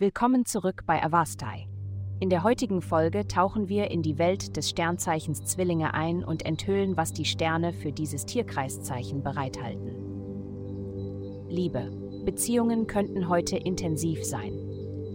[0.00, 1.68] Willkommen zurück bei Avastai.
[2.20, 6.96] In der heutigen Folge tauchen wir in die Welt des Sternzeichens Zwillinge ein und enthüllen,
[6.96, 9.90] was die Sterne für dieses Tierkreiszeichen bereithalten.
[11.50, 11.92] Liebe.
[12.24, 14.54] Beziehungen könnten heute intensiv sein.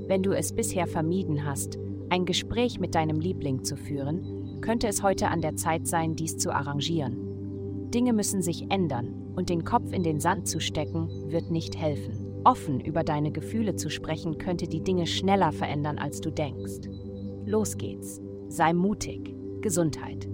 [0.06, 1.80] Wenn du es bisher vermieden hast,
[2.10, 6.38] ein Gespräch mit deinem Liebling zu führen, könnte es heute an der Zeit sein, dies
[6.38, 7.90] zu arrangieren.
[7.90, 12.25] Dinge müssen sich ändern und den Kopf in den Sand zu stecken, wird nicht helfen.
[12.46, 16.88] Offen über deine Gefühle zu sprechen, könnte die Dinge schneller verändern, als du denkst.
[17.44, 18.22] Los geht's.
[18.50, 19.36] Sei mutig.
[19.62, 20.30] Gesundheit.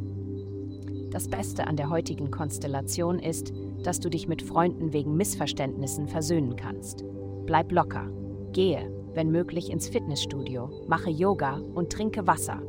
[1.10, 3.54] Das Beste an der heutigen Konstellation ist,
[3.84, 7.06] dass du dich mit Freunden wegen Missverständnissen versöhnen kannst.
[7.46, 8.12] Bleib locker.
[8.52, 12.62] Gehe, wenn möglich, ins Fitnessstudio, mache Yoga und trinke Wasser.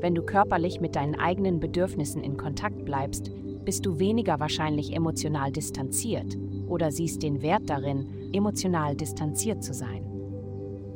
[0.00, 3.30] Wenn du körperlich mit deinen eigenen Bedürfnissen in Kontakt bleibst,
[3.66, 10.06] bist du weniger wahrscheinlich emotional distanziert oder siehst den Wert darin, emotional distanziert zu sein.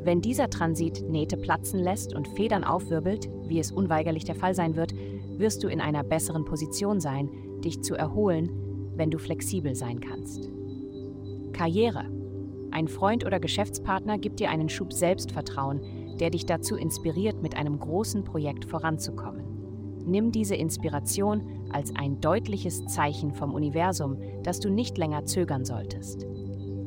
[0.03, 4.77] Wenn dieser Transit Nähte platzen lässt und Federn aufwirbelt, wie es unweigerlich der Fall sein
[4.77, 4.95] wird,
[5.37, 7.29] wirst du in einer besseren Position sein,
[7.65, 8.51] dich zu erholen,
[8.95, 10.51] wenn du flexibel sein kannst.
[11.53, 12.05] Karriere.
[12.71, 15.81] Ein Freund oder Geschäftspartner gibt dir einen Schub Selbstvertrauen,
[16.21, 19.46] der dich dazu inspiriert, mit einem großen Projekt voranzukommen.
[20.07, 26.27] Nimm diese Inspiration als ein deutliches Zeichen vom Universum, dass du nicht länger zögern solltest.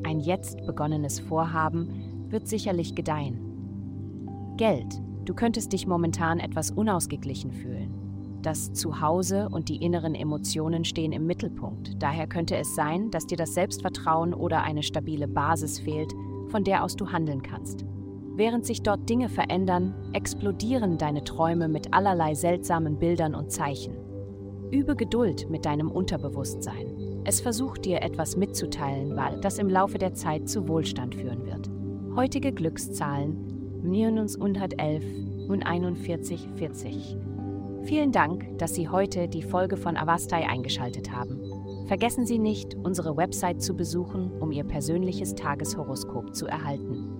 [0.02, 4.54] Ein jetzt begonnenes Vorhaben wird sicherlich gedeihen.
[4.56, 5.00] Geld.
[5.26, 7.94] Du könntest dich momentan etwas unausgeglichen fühlen.
[8.42, 12.02] Das Zuhause und die inneren Emotionen stehen im Mittelpunkt.
[12.02, 16.14] Daher könnte es sein, dass dir das Selbstvertrauen oder eine stabile Basis fehlt,
[16.48, 17.84] von der aus du handeln kannst.
[18.36, 23.96] Während sich dort Dinge verändern, explodieren deine Träume mit allerlei seltsamen Bildern und Zeichen.
[24.70, 27.22] Übe Geduld mit deinem Unterbewusstsein.
[27.24, 31.68] Es versucht dir etwas mitzuteilen, das im Laufe der Zeit zu Wohlstand führen wird.
[32.16, 35.04] Heutige Glückszahlen minus 111
[35.48, 37.16] und 41 40.
[37.82, 41.40] Vielen Dank, dass Sie heute die Folge von Avastai eingeschaltet haben.
[41.86, 47.19] Vergessen Sie nicht, unsere Website zu besuchen, um Ihr persönliches Tageshoroskop zu erhalten.